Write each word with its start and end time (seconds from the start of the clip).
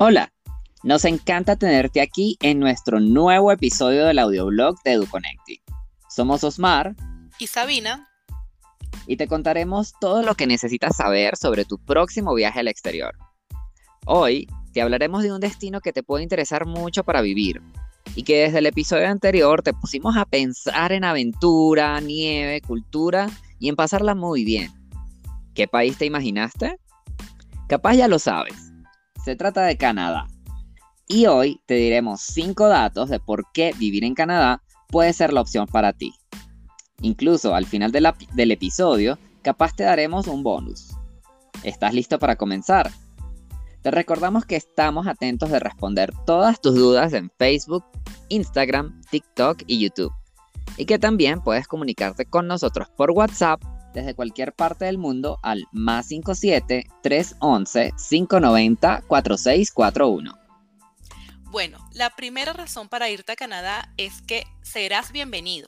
Hola, 0.00 0.32
nos 0.84 1.04
encanta 1.04 1.56
tenerte 1.56 2.00
aquí 2.00 2.36
en 2.40 2.60
nuestro 2.60 3.00
nuevo 3.00 3.50
episodio 3.50 4.06
del 4.06 4.20
audioblog 4.20 4.80
de 4.84 4.92
EduConnecting. 4.92 5.60
Somos 6.08 6.44
Osmar 6.44 6.94
y 7.40 7.48
Sabina 7.48 8.08
y 9.08 9.16
te 9.16 9.26
contaremos 9.26 9.94
todo 10.00 10.22
lo 10.22 10.36
que 10.36 10.46
necesitas 10.46 10.94
saber 10.94 11.36
sobre 11.36 11.64
tu 11.64 11.78
próximo 11.78 12.32
viaje 12.32 12.60
al 12.60 12.68
exterior. 12.68 13.16
Hoy 14.06 14.46
te 14.72 14.82
hablaremos 14.82 15.24
de 15.24 15.32
un 15.32 15.40
destino 15.40 15.80
que 15.80 15.92
te 15.92 16.04
puede 16.04 16.22
interesar 16.22 16.64
mucho 16.64 17.02
para 17.02 17.20
vivir 17.20 17.60
y 18.14 18.22
que 18.22 18.42
desde 18.42 18.58
el 18.58 18.66
episodio 18.66 19.08
anterior 19.08 19.64
te 19.64 19.74
pusimos 19.74 20.16
a 20.16 20.26
pensar 20.26 20.92
en 20.92 21.02
aventura, 21.02 22.00
nieve, 22.00 22.60
cultura 22.60 23.28
y 23.58 23.68
en 23.68 23.74
pasarla 23.74 24.14
muy 24.14 24.44
bien. 24.44 24.70
¿Qué 25.54 25.66
país 25.66 25.98
te 25.98 26.06
imaginaste? 26.06 26.78
Capaz 27.66 27.94
ya 27.94 28.06
lo 28.06 28.20
sabes. 28.20 28.67
Se 29.24 29.36
trata 29.36 29.62
de 29.62 29.76
Canadá. 29.76 30.26
Y 31.06 31.26
hoy 31.26 31.60
te 31.66 31.74
diremos 31.74 32.20
5 32.20 32.68
datos 32.68 33.08
de 33.08 33.18
por 33.18 33.50
qué 33.52 33.74
vivir 33.78 34.04
en 34.04 34.14
Canadá 34.14 34.62
puede 34.88 35.12
ser 35.12 35.32
la 35.32 35.40
opción 35.40 35.66
para 35.66 35.92
ti. 35.92 36.14
Incluso 37.00 37.54
al 37.54 37.66
final 37.66 37.92
del 37.92 38.50
episodio, 38.50 39.18
capaz 39.42 39.74
te 39.74 39.84
daremos 39.84 40.26
un 40.26 40.42
bonus. 40.42 40.90
¿Estás 41.62 41.94
listo 41.94 42.18
para 42.18 42.36
comenzar? 42.36 42.90
Te 43.82 43.90
recordamos 43.90 44.44
que 44.44 44.56
estamos 44.56 45.06
atentos 45.06 45.50
de 45.50 45.60
responder 45.60 46.12
todas 46.26 46.60
tus 46.60 46.74
dudas 46.74 47.12
en 47.12 47.30
Facebook, 47.38 47.84
Instagram, 48.28 49.00
TikTok 49.10 49.62
y 49.66 49.78
YouTube. 49.78 50.12
Y 50.76 50.84
que 50.84 50.98
también 50.98 51.40
puedes 51.40 51.66
comunicarte 51.66 52.26
con 52.26 52.46
nosotros 52.46 52.88
por 52.96 53.12
WhatsApp 53.12 53.62
desde 53.94 54.14
cualquier 54.14 54.52
parte 54.52 54.84
del 54.84 54.98
mundo 54.98 55.38
al 55.42 55.66
más 55.72 56.06
57 56.06 56.86
311 57.02 57.92
590 58.08 59.02
4641. 59.06 60.38
Bueno, 61.50 61.78
la 61.92 62.10
primera 62.10 62.52
razón 62.52 62.88
para 62.88 63.08
irte 63.08 63.32
a 63.32 63.36
Canadá 63.36 63.92
es 63.96 64.20
que 64.22 64.44
serás 64.62 65.12
bienvenido. 65.12 65.66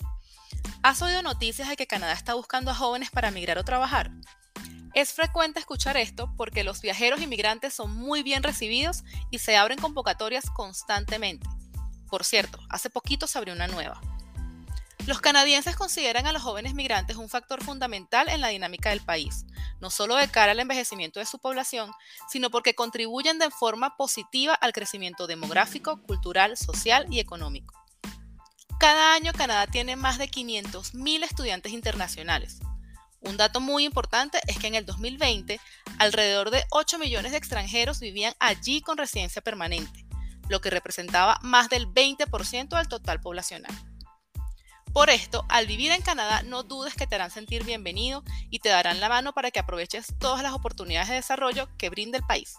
¿Has 0.83 1.01
oído 1.03 1.23
noticias 1.23 1.69
de 1.69 1.77
que 1.77 1.87
Canadá 1.87 2.13
está 2.13 2.35
buscando 2.35 2.71
a 2.71 2.75
jóvenes 2.75 3.11
para 3.11 3.31
migrar 3.31 3.59
o 3.59 3.65
trabajar? 3.65 4.11
Es 4.93 5.13
frecuente 5.13 5.61
escuchar 5.61 5.97
esto 5.97 6.33
porque 6.37 6.65
los 6.65 6.81
viajeros 6.81 7.21
inmigrantes 7.21 7.73
son 7.73 7.95
muy 7.95 8.23
bien 8.23 8.43
recibidos 8.43 9.05
y 9.31 9.39
se 9.39 9.57
abren 9.57 9.79
convocatorias 9.79 10.51
constantemente. 10.51 11.49
Por 12.09 12.25
cierto, 12.25 12.59
hace 12.69 12.91
poquito 12.91 13.27
se 13.27 13.39
abrió 13.39 13.55
una 13.55 13.69
nueva. 13.69 14.01
Los 15.11 15.21
canadienses 15.21 15.75
consideran 15.75 16.29
a 16.29 16.33
los 16.33 16.41
jóvenes 16.41 16.75
migrantes 16.75 17.17
un 17.17 17.29
factor 17.29 17.65
fundamental 17.65 18.29
en 18.29 18.41
la 18.41 18.47
dinámica 18.47 18.91
del 18.91 19.01
país, 19.01 19.45
no 19.81 19.91
solo 19.91 20.15
de 20.15 20.29
cara 20.29 20.53
al 20.53 20.61
envejecimiento 20.61 21.19
de 21.19 21.27
su 21.27 21.41
población, 21.41 21.91
sino 22.29 22.49
porque 22.49 22.77
contribuyen 22.77 23.41
de 23.41 23.51
forma 23.51 23.97
positiva 23.97 24.55
al 24.55 24.73
crecimiento 24.73 25.27
demográfico, 25.27 26.01
cultural, 26.03 26.57
social 26.57 27.07
y 27.11 27.19
económico. 27.19 27.75
Cada 28.79 29.13
año 29.15 29.33
Canadá 29.33 29.67
tiene 29.67 29.97
más 29.97 30.17
de 30.17 30.31
500.000 30.31 31.25
estudiantes 31.25 31.73
internacionales. 31.73 32.61
Un 33.21 33.37
dato 33.37 33.61
muy 33.61 33.85
importante 33.85 34.39
es 34.47 34.59
que 34.59 34.69
en 34.69 34.77
el 34.77 34.87
2020 34.87 35.59
alrededor 35.99 36.53
de 36.53 36.65
8 36.71 37.01
millones 37.01 37.33
de 37.33 37.39
extranjeros 37.39 37.99
vivían 37.99 38.35
allí 38.39 38.81
con 38.81 38.97
residencia 38.97 39.43
permanente, 39.43 40.07
lo 40.49 40.61
que 40.61 40.71
representaba 40.71 41.41
más 41.43 41.69
del 41.69 41.89
20% 41.89 42.77
del 42.77 42.87
total 42.87 43.21
poblacional. 43.21 43.90
Por 44.93 45.11
esto, 45.11 45.45
al 45.49 45.67
vivir 45.67 45.93
en 45.93 46.03
Canadá, 46.03 46.43
no 46.43 46.63
dudes 46.63 46.95
que 46.95 47.07
te 47.07 47.15
harán 47.15 47.31
sentir 47.31 47.65
bienvenido 47.65 48.25
y 48.51 48.59
te 48.59 48.69
darán 48.69 49.01
la 49.01 49.09
mano 49.09 49.33
para 49.33 49.51
que 49.51 49.61
aproveches 49.61 50.15
todas 50.19 50.43
las 50.43 50.53
oportunidades 50.53 51.09
de 51.09 51.15
desarrollo 51.15 51.69
que 51.79 51.91
brinda 51.91 52.19
el 52.19 52.25
país. 52.25 52.57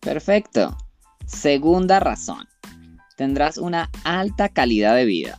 Perfecto. 0.00 0.76
Segunda 1.26 2.00
razón 2.00 2.48
tendrás 3.20 3.58
una 3.58 3.90
alta 4.02 4.48
calidad 4.48 4.96
de 4.96 5.04
vida. 5.04 5.38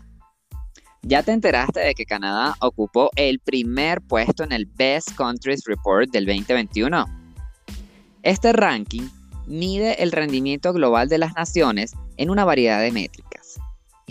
¿Ya 1.01 1.23
te 1.23 1.31
enteraste 1.31 1.79
de 1.79 1.95
que 1.95 2.05
Canadá 2.05 2.55
ocupó 2.59 3.09
el 3.15 3.39
primer 3.39 4.01
puesto 4.01 4.43
en 4.43 4.51
el 4.51 4.67
Best 4.67 5.15
Countries 5.15 5.63
Report 5.65 6.07
del 6.11 6.27
2021? 6.27 7.07
Este 8.21 8.53
ranking 8.53 9.09
mide 9.47 10.03
el 10.03 10.11
rendimiento 10.11 10.73
global 10.73 11.09
de 11.09 11.17
las 11.17 11.33
naciones 11.33 11.93
en 12.17 12.29
una 12.29 12.45
variedad 12.45 12.79
de 12.81 12.91
métricas. 12.91 13.40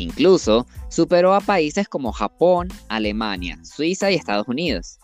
Incluso 0.01 0.67
superó 0.89 1.35
a 1.35 1.41
países 1.41 1.87
como 1.87 2.13
Japón, 2.13 2.69
Alemania, 2.89 3.59
Suiza 3.63 4.11
y 4.11 4.15
Estados 4.15 4.49
Unidos. 4.49 4.99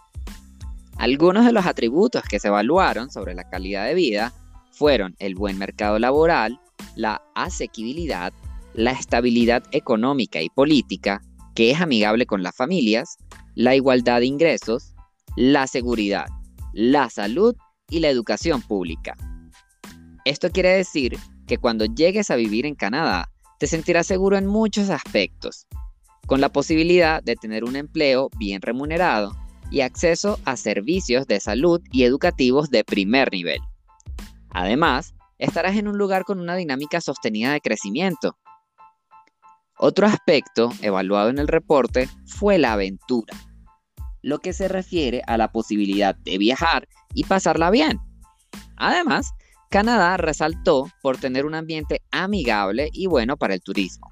Algunos 0.96 1.44
de 1.44 1.52
los 1.52 1.66
atributos 1.66 2.22
que 2.22 2.40
se 2.40 2.48
evaluaron 2.48 3.10
sobre 3.10 3.34
la 3.34 3.44
calidad 3.44 3.84
de 3.84 3.94
vida 3.94 4.32
fueron 4.72 5.14
el 5.18 5.34
buen 5.34 5.58
mercado 5.58 5.98
laboral, 5.98 6.58
la 6.94 7.20
asequibilidad, 7.34 8.32
la 8.72 8.92
estabilidad 8.92 9.62
económica 9.70 10.40
y 10.40 10.48
política, 10.48 11.20
que 11.54 11.70
es 11.70 11.80
amigable 11.80 12.24
con 12.24 12.42
las 12.42 12.56
familias, 12.56 13.18
la 13.54 13.74
igualdad 13.74 14.20
de 14.20 14.26
ingresos, 14.26 14.94
la 15.36 15.66
seguridad, 15.66 16.26
la 16.72 17.10
salud 17.10 17.54
y 17.90 18.00
la 18.00 18.08
educación 18.08 18.62
pública. 18.62 19.14
Esto 20.24 20.50
quiere 20.50 20.70
decir 20.70 21.18
que 21.46 21.58
cuando 21.58 21.84
llegues 21.84 22.30
a 22.30 22.36
vivir 22.36 22.64
en 22.64 22.74
Canadá, 22.74 23.30
te 23.58 23.66
sentirás 23.66 24.06
seguro 24.06 24.36
en 24.36 24.46
muchos 24.46 24.90
aspectos, 24.90 25.66
con 26.26 26.40
la 26.40 26.48
posibilidad 26.48 27.22
de 27.22 27.36
tener 27.36 27.64
un 27.64 27.76
empleo 27.76 28.30
bien 28.38 28.62
remunerado 28.62 29.36
y 29.70 29.80
acceso 29.80 30.38
a 30.44 30.56
servicios 30.56 31.26
de 31.26 31.40
salud 31.40 31.80
y 31.92 32.04
educativos 32.04 32.70
de 32.70 32.84
primer 32.84 33.32
nivel. 33.32 33.60
Además, 34.50 35.14
estarás 35.38 35.76
en 35.76 35.88
un 35.88 35.98
lugar 35.98 36.24
con 36.24 36.40
una 36.40 36.56
dinámica 36.56 37.00
sostenida 37.00 37.52
de 37.52 37.60
crecimiento, 37.60 38.36
otro 39.78 40.06
aspecto 40.06 40.70
evaluado 40.80 41.28
en 41.28 41.38
el 41.38 41.48
reporte 41.48 42.08
fue 42.24 42.56
la 42.56 42.72
aventura, 42.72 43.36
lo 44.22 44.38
que 44.38 44.54
se 44.54 44.68
refiere 44.68 45.22
a 45.26 45.36
la 45.36 45.52
posibilidad 45.52 46.14
de 46.14 46.38
viajar 46.38 46.88
y 47.12 47.24
pasarla 47.24 47.70
bien. 47.70 48.00
Además, 48.76 49.32
Canadá 49.70 50.16
resaltó 50.16 50.88
por 51.02 51.18
tener 51.18 51.44
un 51.44 51.54
ambiente 51.54 52.02
amigable 52.10 52.88
y 52.92 53.06
bueno 53.06 53.36
para 53.36 53.54
el 53.54 53.60
turismo. 53.60 54.10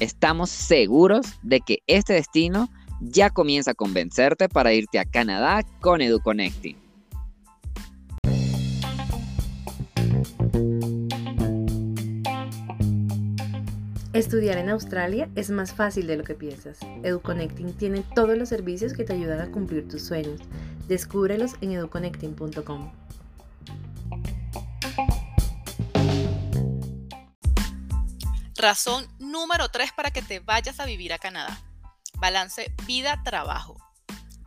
Estamos 0.00 0.50
seguros 0.50 1.26
de 1.42 1.60
que 1.60 1.78
este 1.86 2.14
destino 2.14 2.68
ya 3.00 3.30
comienza 3.30 3.72
a 3.72 3.74
convencerte 3.74 4.48
para 4.48 4.72
irte 4.72 4.98
a 4.98 5.04
Canadá 5.04 5.62
con 5.80 6.00
EduConnecting. 6.00 6.84
Estudiar 14.12 14.58
en 14.58 14.68
Australia 14.68 15.28
es 15.34 15.50
más 15.50 15.74
fácil 15.74 16.06
de 16.06 16.16
lo 16.16 16.22
que 16.22 16.34
piensas. 16.34 16.78
EduConnecting 17.02 17.72
tiene 17.72 18.04
todos 18.14 18.38
los 18.38 18.48
servicios 18.48 18.92
que 18.92 19.02
te 19.02 19.12
ayudan 19.12 19.40
a 19.40 19.50
cumplir 19.50 19.88
tus 19.88 20.02
sueños. 20.02 20.40
Descúbrelos 20.86 21.54
en 21.60 21.72
educonnecting.com. 21.72 22.92
Razón 28.64 29.06
número 29.18 29.68
3 29.68 29.92
para 29.92 30.10
que 30.10 30.22
te 30.22 30.40
vayas 30.40 30.80
a 30.80 30.86
vivir 30.86 31.12
a 31.12 31.18
Canadá. 31.18 31.60
Balance 32.14 32.72
vida-trabajo. 32.86 33.76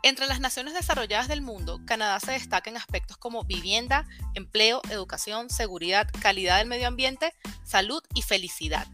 Entre 0.02 0.26
las 0.26 0.40
naciones 0.40 0.74
desarrolladas 0.74 1.28
del 1.28 1.44
mundo, 1.44 1.82
Canadá 1.86 2.20
se 2.20 2.32
destaca 2.32 2.68
en 2.72 2.78
aspectos 2.78 3.18
como 3.18 3.44
vivienda, 3.44 4.08
empleo, 4.34 4.82
educación, 4.90 5.52
seguridad, 5.52 6.08
calidad 6.20 6.58
del 6.58 6.68
medio 6.68 6.88
ambiente, 6.88 7.36
salud 7.64 8.02
y 8.16 8.24
felicidad. 8.24 8.88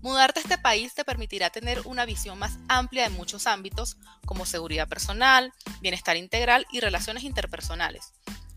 Mudarte 0.00 0.40
a 0.40 0.44
este 0.44 0.56
país 0.56 0.94
te 0.94 1.04
permitirá 1.04 1.50
tener 1.50 1.82
una 1.84 2.06
visión 2.06 2.38
más 2.38 2.56
amplia 2.66 3.02
de 3.02 3.10
muchos 3.10 3.46
ámbitos, 3.46 3.98
como 4.24 4.46
seguridad 4.46 4.88
personal, 4.88 5.52
bienestar 5.82 6.16
integral 6.16 6.66
y 6.72 6.80
relaciones 6.80 7.24
interpersonales. 7.24 8.14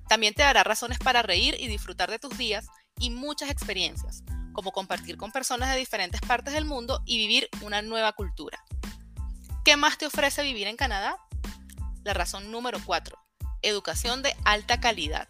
También 0.07 0.34
te 0.34 0.44
dará 0.44 0.63
razones 0.63 0.98
para 0.98 1.24
reír 1.24 1.57
y 1.60 1.68
disfrutar 1.68 2.10
de 2.10 2.19
tus 2.19 2.38
días 2.38 2.68
y 3.00 3.10
muchas 3.10 3.50
experiencias, 3.50 4.24
como 4.60 4.74
compartir 4.74 5.16
con 5.16 5.32
personas 5.32 5.72
de 5.72 5.80
diferentes 5.80 6.20
partes 6.20 6.54
del 6.54 6.66
mundo 6.66 7.02
y 7.06 7.18
vivir 7.18 7.48
una 7.62 7.82
nueva 7.82 8.12
cultura. 8.12 8.62
¿Qué 9.64 9.78
más 9.78 9.98
te 9.98 10.06
ofrece 10.06 10.44
vivir 10.44 10.68
en 10.68 10.76
Canadá? 10.76 11.16
La 12.04 12.14
razón 12.14 12.52
número 12.52 12.78
4. 12.86 13.18
Educación 13.62 14.22
de 14.22 14.36
alta 14.44 14.82
calidad. 14.82 15.30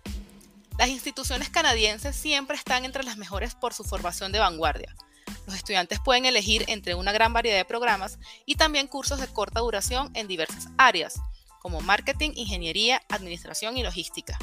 Las 0.80 0.90
instituciones 0.90 1.52
canadienses 1.52 2.16
siempre 2.16 2.58
están 2.58 2.86
entre 2.86 3.04
las 3.04 3.18
mejores 3.18 3.54
por 3.54 3.76
su 3.76 3.84
formación 3.84 4.31
de 4.31 4.40
vanguardia 4.40 4.96
los 5.50 5.56
estudiantes 5.56 6.00
pueden 6.00 6.26
elegir 6.26 6.66
entre 6.68 6.96
una 6.96 7.12
gran 7.12 7.34
variedad 7.34 7.58
de 7.58 7.66
programas 7.66 8.20
y 8.46 8.56
también 8.56 8.88
cursos 8.88 9.20
de 9.20 9.28
corta 9.28 9.62
duración 9.62 10.12
en 10.14 10.28
diversas 10.28 10.68
áreas, 10.78 11.20
como 11.60 11.81
marketing, 11.81 12.31
ingeniería, 12.36 13.02
administración 13.10 13.76
y 13.76 13.84
logística. 13.84 14.38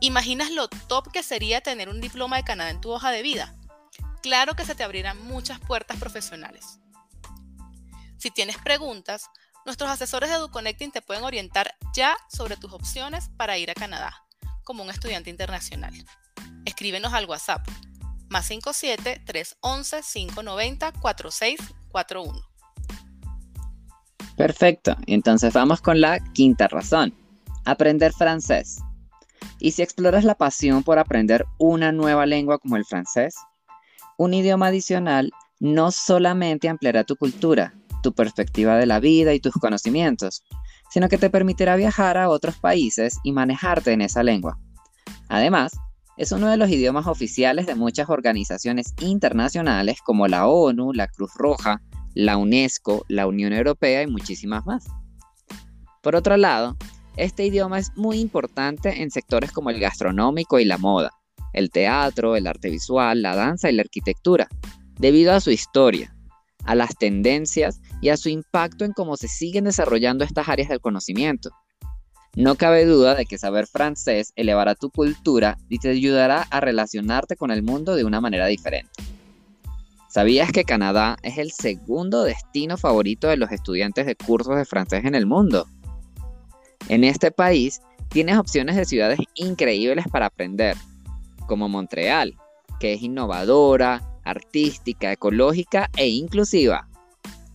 ¿Imaginas 0.00 0.50
lo 0.50 0.68
top 0.68 1.12
que 1.12 1.22
sería 1.22 1.60
tener 1.60 1.88
un 1.88 2.00
diploma 2.00 2.36
de 2.36 2.44
Canadá 2.44 2.70
en 2.70 2.80
tu 2.80 2.90
hoja 2.90 3.12
de 3.12 3.22
vida? 3.22 3.54
Claro 4.22 4.54
que 4.54 4.64
se 4.64 4.74
te 4.74 4.84
abrirán 4.84 5.22
muchas 5.26 5.58
puertas 5.60 5.98
profesionales. 5.98 6.78
Si 8.18 8.30
tienes 8.30 8.58
preguntas, 8.58 9.30
nuestros 9.64 9.90
asesores 9.90 10.30
de 10.30 10.36
EduConnecting 10.36 10.92
te 10.92 11.02
pueden 11.02 11.24
orientar 11.24 11.74
ya 11.94 12.16
sobre 12.28 12.56
tus 12.56 12.72
opciones 12.72 13.30
para 13.36 13.56
ir 13.56 13.70
a 13.70 13.74
Canadá 13.74 14.24
como 14.64 14.82
un 14.82 14.90
estudiante 14.90 15.30
internacional. 15.30 15.92
Escríbenos 16.64 17.12
al 17.12 17.26
WhatsApp 17.26 17.66
más 18.30 18.46
57 18.46 19.22
311 19.26 20.00
590 20.02 20.92
4641. 20.92 22.40
Perfecto, 24.36 24.96
entonces 25.06 25.52
vamos 25.52 25.82
con 25.82 26.00
la 26.00 26.20
quinta 26.32 26.68
razón, 26.68 27.12
aprender 27.64 28.12
francés. 28.12 28.78
¿Y 29.58 29.72
si 29.72 29.82
exploras 29.82 30.24
la 30.24 30.34
pasión 30.34 30.82
por 30.82 30.98
aprender 30.98 31.44
una 31.58 31.92
nueva 31.92 32.24
lengua 32.24 32.58
como 32.58 32.76
el 32.76 32.86
francés? 32.86 33.34
Un 34.20 34.34
idioma 34.34 34.66
adicional 34.66 35.32
no 35.60 35.90
solamente 35.90 36.68
ampliará 36.68 37.04
tu 37.04 37.16
cultura, 37.16 37.72
tu 38.02 38.12
perspectiva 38.12 38.76
de 38.76 38.84
la 38.84 39.00
vida 39.00 39.32
y 39.32 39.40
tus 39.40 39.54
conocimientos, 39.54 40.42
sino 40.90 41.08
que 41.08 41.16
te 41.16 41.30
permitirá 41.30 41.74
viajar 41.74 42.18
a 42.18 42.28
otros 42.28 42.58
países 42.58 43.16
y 43.24 43.32
manejarte 43.32 43.92
en 43.92 44.02
esa 44.02 44.22
lengua. 44.22 44.58
Además, 45.30 45.72
es 46.18 46.32
uno 46.32 46.50
de 46.50 46.58
los 46.58 46.68
idiomas 46.68 47.06
oficiales 47.06 47.66
de 47.66 47.76
muchas 47.76 48.10
organizaciones 48.10 48.92
internacionales 49.00 50.00
como 50.04 50.28
la 50.28 50.48
ONU, 50.48 50.92
la 50.92 51.08
Cruz 51.08 51.32
Roja, 51.34 51.80
la 52.12 52.36
UNESCO, 52.36 53.06
la 53.08 53.26
Unión 53.26 53.54
Europea 53.54 54.02
y 54.02 54.06
muchísimas 54.06 54.66
más. 54.66 54.84
Por 56.02 56.14
otro 56.14 56.36
lado, 56.36 56.76
este 57.16 57.46
idioma 57.46 57.78
es 57.78 57.96
muy 57.96 58.18
importante 58.18 59.00
en 59.00 59.10
sectores 59.10 59.50
como 59.50 59.70
el 59.70 59.80
gastronómico 59.80 60.58
y 60.58 60.66
la 60.66 60.76
moda, 60.76 61.10
el 61.52 61.70
teatro, 61.70 62.36
el 62.36 62.46
arte 62.46 62.70
visual, 62.70 63.22
la 63.22 63.34
danza 63.34 63.70
y 63.70 63.74
la 63.74 63.82
arquitectura, 63.82 64.48
debido 64.98 65.32
a 65.32 65.40
su 65.40 65.50
historia, 65.50 66.14
a 66.64 66.74
las 66.74 66.96
tendencias 66.96 67.80
y 68.00 68.10
a 68.10 68.16
su 68.16 68.28
impacto 68.28 68.84
en 68.84 68.92
cómo 68.92 69.16
se 69.16 69.28
siguen 69.28 69.64
desarrollando 69.64 70.24
estas 70.24 70.48
áreas 70.48 70.68
del 70.68 70.80
conocimiento. 70.80 71.50
No 72.36 72.54
cabe 72.54 72.84
duda 72.84 73.16
de 73.16 73.26
que 73.26 73.38
saber 73.38 73.66
francés 73.66 74.32
elevará 74.36 74.76
tu 74.76 74.90
cultura 74.90 75.58
y 75.68 75.78
te 75.78 75.88
ayudará 75.88 76.42
a 76.50 76.60
relacionarte 76.60 77.34
con 77.34 77.50
el 77.50 77.62
mundo 77.62 77.96
de 77.96 78.04
una 78.04 78.20
manera 78.20 78.46
diferente. 78.46 78.90
¿Sabías 80.08 80.52
que 80.52 80.64
Canadá 80.64 81.16
es 81.22 81.38
el 81.38 81.50
segundo 81.52 82.24
destino 82.24 82.76
favorito 82.76 83.28
de 83.28 83.36
los 83.36 83.50
estudiantes 83.52 84.06
de 84.06 84.16
cursos 84.16 84.56
de 84.56 84.64
francés 84.64 85.04
en 85.04 85.14
el 85.14 85.26
mundo? 85.26 85.66
En 86.88 87.04
este 87.04 87.30
país 87.30 87.80
tienes 88.08 88.36
opciones 88.36 88.76
de 88.76 88.84
ciudades 88.84 89.20
increíbles 89.34 90.06
para 90.10 90.26
aprender, 90.26 90.76
como 91.50 91.68
Montreal, 91.68 92.36
que 92.78 92.92
es 92.92 93.02
innovadora, 93.02 94.00
artística, 94.24 95.10
ecológica 95.10 95.90
e 95.96 96.06
inclusiva. 96.06 96.88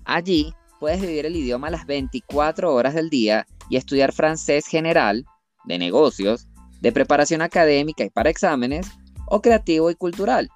Allí 0.03 0.53
puedes 0.81 0.99
vivir 0.99 1.25
el 1.25 1.37
idioma 1.37 1.69
las 1.69 1.85
24 1.85 2.73
horas 2.73 2.93
del 2.93 3.09
día 3.09 3.47
y 3.69 3.77
estudiar 3.77 4.11
francés 4.11 4.67
general, 4.67 5.25
de 5.63 5.79
negocios, 5.79 6.47
de 6.81 6.91
preparación 6.91 7.41
académica 7.41 8.03
y 8.03 8.09
para 8.09 8.29
exámenes, 8.29 8.85
o 9.27 9.41
creativo 9.41 9.89
y 9.89 9.95
cultural. 9.95 10.49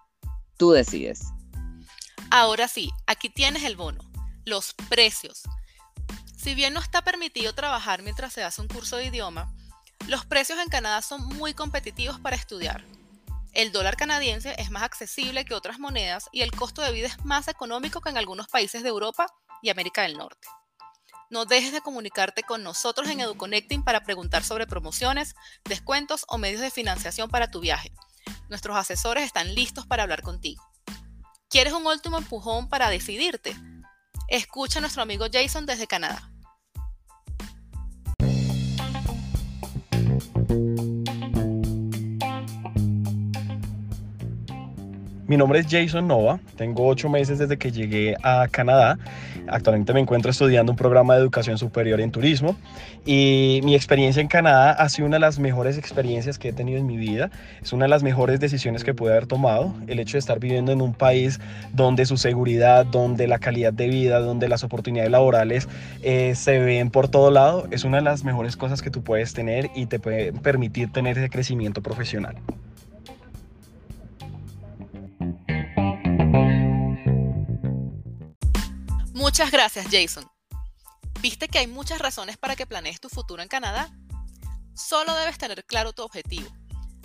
Tú 0.57 0.71
decides. 0.71 1.21
Ahora 2.31 2.68
sí, 2.68 2.89
aquí 3.07 3.30
tienes 3.30 3.63
el 3.63 3.77
bono, 3.77 4.01
los 4.44 4.74
precios. 4.89 5.44
Si 6.35 6.56
bien 6.56 6.74
no 6.74 6.81
está 6.81 7.06
permitido 7.06 7.56
trabajar 7.56 8.03
mientras 8.03 8.33
se 8.33 8.44
hace 8.44 8.62
un 8.62 8.68
curso 8.68 8.97
de 8.97 9.06
idioma, 9.06 9.56
los 10.09 10.25
precios 10.25 10.59
en 10.59 10.68
Canadá 10.68 11.01
son 11.01 11.25
muy 11.38 11.53
competitivos 11.53 12.19
para 12.19 12.35
estudiar. 12.35 12.83
El 13.53 13.71
dólar 13.71 13.97
canadiense 13.97 14.55
es 14.59 14.69
más 14.69 14.83
accesible 14.83 15.43
que 15.43 15.55
otras 15.55 15.79
monedas 15.79 16.29
y 16.31 16.41
el 16.41 16.51
costo 16.51 16.81
de 16.81 16.91
vida 16.91 17.07
es 17.07 17.25
más 17.25 17.47
económico 17.47 17.99
que 17.99 18.09
en 18.09 18.17
algunos 18.17 18.47
países 18.47 18.83
de 18.83 18.89
Europa 18.89 19.25
y 19.61 19.69
América 19.69 20.03
del 20.03 20.17
Norte. 20.17 20.47
No 21.31 21.45
dejes 21.45 21.71
de 21.71 21.81
comunicarte 21.81 22.43
con 22.43 22.63
nosotros 22.63 23.07
en 23.09 23.19
EduConnecting 23.19 23.83
para 23.83 24.01
preguntar 24.01 24.43
sobre 24.43 24.67
promociones, 24.67 25.35
descuentos 25.63 26.25
o 26.27 26.37
medios 26.37 26.61
de 26.61 26.71
financiación 26.71 27.29
para 27.29 27.51
tu 27.51 27.59
viaje. 27.59 27.91
Nuestros 28.49 28.77
asesores 28.77 29.25
están 29.25 29.53
listos 29.53 29.85
para 29.85 30.03
hablar 30.03 30.21
contigo. 30.21 30.63
¿Quieres 31.49 31.73
un 31.73 31.85
último 31.85 32.17
empujón 32.17 32.69
para 32.69 32.89
decidirte? 32.89 33.55
Escucha 34.27 34.79
a 34.79 34.81
nuestro 34.81 35.01
amigo 35.01 35.25
Jason 35.31 35.65
desde 35.65 35.87
Canadá. 35.87 36.28
Mi 45.29 45.37
nombre 45.37 45.59
es 45.59 45.67
Jason 45.69 46.07
Nova, 46.07 46.39
tengo 46.57 46.87
ocho 46.87 47.07
meses 47.07 47.37
desde 47.37 47.59
que 47.59 47.71
llegué 47.71 48.15
a 48.23 48.47
Canadá. 48.49 48.97
Actualmente 49.47 49.93
me 49.93 49.99
encuentro 49.99 50.31
estudiando 50.31 50.71
un 50.71 50.75
programa 50.75 51.13
de 51.13 51.21
educación 51.21 51.59
superior 51.59 52.01
en 52.01 52.09
turismo 52.09 52.55
y 53.05 53.61
mi 53.63 53.75
experiencia 53.75 54.23
en 54.23 54.27
Canadá 54.27 54.71
ha 54.71 54.89
sido 54.89 55.05
una 55.07 55.17
de 55.17 55.21
las 55.21 55.37
mejores 55.37 55.77
experiencias 55.77 56.39
que 56.39 56.49
he 56.49 56.53
tenido 56.53 56.79
en 56.79 56.87
mi 56.87 56.97
vida. 56.97 57.29
Es 57.61 57.73
una 57.73 57.85
de 57.85 57.89
las 57.89 58.01
mejores 58.01 58.39
decisiones 58.39 58.83
que 58.83 58.95
pude 58.95 59.11
haber 59.11 59.27
tomado. 59.27 59.75
El 59.85 59.99
hecho 59.99 60.13
de 60.13 60.19
estar 60.19 60.39
viviendo 60.39 60.71
en 60.71 60.81
un 60.81 60.95
país 60.95 61.39
donde 61.73 62.07
su 62.07 62.17
seguridad, 62.17 62.87
donde 62.87 63.27
la 63.27 63.37
calidad 63.37 63.71
de 63.71 63.87
vida, 63.87 64.21
donde 64.21 64.49
las 64.49 64.63
oportunidades 64.63 65.11
laborales 65.11 65.69
eh, 66.01 66.33
se 66.33 66.57
ven 66.57 66.89
por 66.89 67.07
todo 67.07 67.29
lado, 67.29 67.67
es 67.69 67.83
una 67.83 67.97
de 67.97 68.03
las 68.03 68.23
mejores 68.23 68.57
cosas 68.57 68.81
que 68.81 68.89
tú 68.89 69.03
puedes 69.03 69.35
tener 69.35 69.69
y 69.75 69.85
te 69.85 69.99
puede 69.99 70.33
permitir 70.33 70.91
tener 70.91 71.19
ese 71.19 71.29
crecimiento 71.29 71.83
profesional. 71.83 72.35
Muchas 79.29 79.51
gracias, 79.51 79.85
Jason. 79.91 80.27
¿Viste 81.21 81.47
que 81.47 81.59
hay 81.59 81.67
muchas 81.67 81.99
razones 81.99 82.35
para 82.35 82.55
que 82.55 82.65
planees 82.65 82.99
tu 82.99 83.09
futuro 83.09 83.43
en 83.43 83.47
Canadá? 83.47 83.87
Solo 84.73 85.13
debes 85.13 85.37
tener 85.37 85.63
claro 85.65 85.93
tu 85.93 86.01
objetivo, 86.01 86.49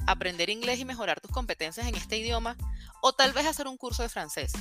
aprender 0.06 0.48
inglés 0.48 0.80
y 0.80 0.86
mejorar 0.86 1.20
tus 1.20 1.30
competencias 1.30 1.86
en 1.86 1.94
este 1.94 2.16
idioma, 2.16 2.56
o 3.02 3.12
tal 3.12 3.34
vez 3.34 3.44
hacer 3.44 3.68
un 3.68 3.76
curso 3.76 4.02
de 4.02 4.08
francés. 4.08 4.52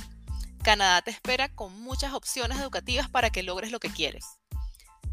Canadá 0.62 1.00
te 1.00 1.10
espera 1.10 1.48
con 1.54 1.72
muchas 1.80 2.12
opciones 2.12 2.58
educativas 2.58 3.08
para 3.08 3.30
que 3.30 3.42
logres 3.42 3.72
lo 3.72 3.80
que 3.80 3.88
quieres. 3.88 4.26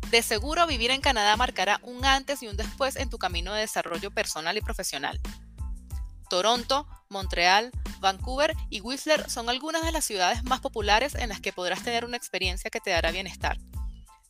De 0.10 0.22
seguro 0.22 0.68
vivir 0.68 0.92
en 0.92 1.00
Canadá 1.00 1.38
marcará 1.38 1.80
un 1.84 2.04
antes 2.04 2.44
y 2.44 2.50
un 2.50 2.58
después 2.58 2.98
en 2.98 3.10
tu 3.10 3.18
camino 3.18 3.54
de 3.54 3.62
desarrollo 3.62 4.12
personal 4.12 4.58
y 4.58 4.62
profesional. 4.62 5.22
Toronto, 6.32 6.88
Montreal, 7.10 7.72
Vancouver 8.00 8.56
y 8.70 8.80
Whistler 8.80 9.30
son 9.30 9.50
algunas 9.50 9.84
de 9.84 9.92
las 9.92 10.06
ciudades 10.06 10.46
más 10.46 10.62
populares 10.62 11.14
en 11.14 11.28
las 11.28 11.42
que 11.42 11.52
podrás 11.52 11.84
tener 11.84 12.06
una 12.06 12.16
experiencia 12.16 12.70
que 12.72 12.80
te 12.80 12.90
dará 12.90 13.12
bienestar. 13.12 13.58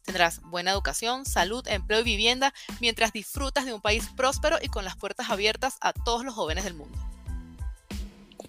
Tendrás 0.03 0.41
buena 0.41 0.71
educación, 0.71 1.27
salud, 1.27 1.63
empleo 1.67 1.99
y 1.99 2.03
vivienda 2.03 2.55
mientras 2.79 3.13
disfrutas 3.13 3.67
de 3.67 3.73
un 3.75 3.81
país 3.81 4.09
próspero 4.17 4.57
y 4.59 4.67
con 4.67 4.83
las 4.83 4.95
puertas 4.95 5.29
abiertas 5.29 5.77
a 5.79 5.93
todos 5.93 6.25
los 6.25 6.33
jóvenes 6.33 6.63
del 6.63 6.73
mundo. 6.73 6.97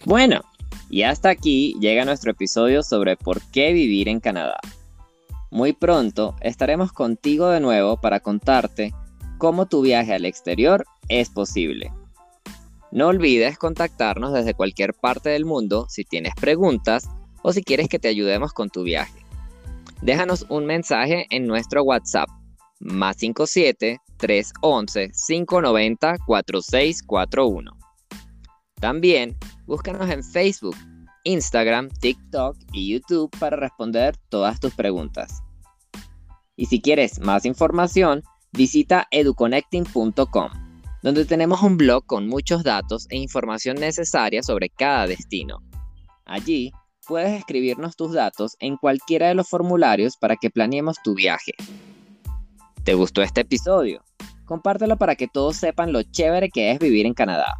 Bueno, 0.07 0.41
y 0.89 1.03
hasta 1.03 1.29
aquí 1.29 1.77
llega 1.79 2.07
nuestro 2.07 2.31
episodio 2.31 2.83
sobre 2.83 3.19
por 3.19 3.43
qué 3.51 3.75
vivir 3.75 4.09
en 4.09 4.21
Canadá. 4.21 4.61
Muy 5.51 5.75
pronto 5.75 6.37
estaremos 6.41 6.91
contigo 6.91 7.51
de 7.51 7.61
nuevo 7.61 8.01
para 8.01 8.21
contarte 8.21 8.95
cómo 9.37 9.67
tu 9.67 9.83
viaje 9.83 10.15
al 10.15 10.25
exterior 10.25 10.87
es 11.09 11.29
posible. 11.29 11.93
No 12.93 13.07
olvides 13.09 13.57
contactarnos 13.57 14.35
desde 14.35 14.53
cualquier 14.53 14.93
parte 14.93 15.31
del 15.31 15.47
mundo 15.47 15.87
si 15.89 16.05
tienes 16.05 16.35
preguntas 16.35 17.09
o 17.43 17.53
si 17.55 17.63
quieres 17.65 17.89
que 17.89 17.99
te 17.99 18.09
ayudemos 18.09 18.53
con 18.53 18.69
tu 18.69 18.83
viaje. 18.83 19.25
Déjanos 20.03 20.45
un 20.51 20.67
mensaje 20.67 21.27
en 21.31 21.47
nuestro 21.47 21.83
WhatsApp 21.85 22.29
más 22.81 23.17
57 23.17 23.99
311 24.19 25.11
590 25.27 26.19
4641. 26.27 27.73
También 28.75 29.39
búscanos 29.65 30.11
en 30.11 30.23
Facebook, 30.23 30.77
Instagram, 31.25 31.89
TikTok 31.89 32.59
y 32.73 32.93
YouTube 32.93 33.31
para 33.39 33.57
responder 33.57 34.19
todas 34.29 34.61
tus 34.61 34.75
preguntas. 34.75 35.43
Y 36.57 36.67
si 36.67 36.83
quieres 36.83 37.21
más 37.21 37.47
información, 37.47 38.23
visita 38.53 39.07
educonnecting.com 39.11 40.62
donde 41.03 41.25
tenemos 41.25 41.63
un 41.63 41.77
blog 41.77 42.07
con 42.07 42.29
muchos 42.29 42.63
datos 42.63 43.07
e 43.11 43.17
información 43.17 43.77
necesaria 43.77 44.43
sobre 44.43 44.69
cada 44.69 45.07
destino. 45.07 45.59
Allí 46.25 46.73
puedes 47.07 47.39
escribirnos 47.39 47.97
tus 47.97 48.13
datos 48.13 48.57
en 48.61 48.77
cualquiera 48.77 49.29
de 49.29 49.35
los 49.35 49.49
formularios 49.49 50.17
para 50.17 50.37
que 50.37 50.51
planeemos 50.51 50.97
tu 51.03 51.15
viaje. 51.15 51.53
¿Te 52.85 52.95
gustó 52.95 53.23
este 53.23 53.43
episodio? 53.43 54.03
Compártelo 54.45 54.97
para 54.97 55.15
que 55.17 55.29
todos 55.29 55.57
sepan 55.57 55.93
lo 55.93 56.03
chévere 56.03 56.51
que 56.51 56.71
es 56.71 56.79
vivir 56.79 57.07
en 57.07 57.15
Canadá. 57.15 57.57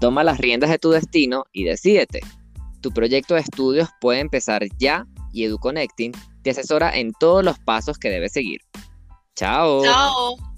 Toma 0.00 0.24
las 0.24 0.38
riendas 0.38 0.70
de 0.70 0.78
tu 0.78 0.90
destino 0.90 1.44
y 1.52 1.64
decídete. 1.64 2.20
Tu 2.80 2.90
proyecto 2.90 3.34
de 3.34 3.40
estudios 3.40 3.88
puede 4.00 4.20
empezar 4.20 4.64
ya 4.78 5.06
y 5.32 5.44
EduConnecting 5.44 6.12
te 6.42 6.50
asesora 6.50 6.96
en 6.96 7.12
todos 7.12 7.44
los 7.44 7.58
pasos 7.60 7.98
que 7.98 8.10
debes 8.10 8.32
seguir. 8.32 8.60
Chao. 9.36 9.82
Chao. 9.82 10.51